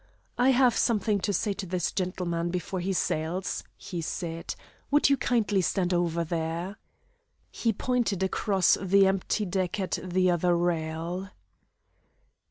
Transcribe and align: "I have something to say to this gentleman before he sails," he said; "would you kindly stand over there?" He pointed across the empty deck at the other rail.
"I 0.39 0.49
have 0.49 0.75
something 0.75 1.19
to 1.19 1.31
say 1.31 1.53
to 1.53 1.67
this 1.67 1.91
gentleman 1.91 2.49
before 2.49 2.79
he 2.79 2.91
sails," 2.91 3.63
he 3.77 4.01
said; 4.01 4.55
"would 4.89 5.11
you 5.11 5.15
kindly 5.17 5.61
stand 5.61 5.93
over 5.93 6.23
there?" 6.23 6.77
He 7.51 7.71
pointed 7.71 8.23
across 8.23 8.79
the 8.81 9.05
empty 9.05 9.45
deck 9.45 9.79
at 9.79 9.99
the 10.01 10.31
other 10.31 10.57
rail. 10.57 11.29